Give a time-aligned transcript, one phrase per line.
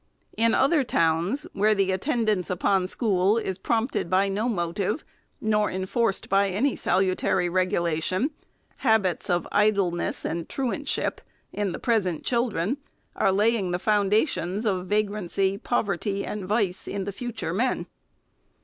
[0.35, 5.03] In other towns, where the attendance upon school is prompted by no motive,
[5.39, 8.31] nor enforced by any salutary regulation,
[8.79, 11.21] habits of idleness and truantship
[11.53, 12.77] in the present children
[13.15, 17.85] are laying the foundations of vagrancy, poverty, and vice in the future men.